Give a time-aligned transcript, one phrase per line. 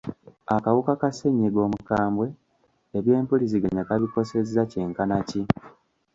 [0.55, 2.27] Akawuka ka ssenyiga omukambwe,
[2.97, 5.41] ebyempuliziganya kabikosezza kyenkana ki?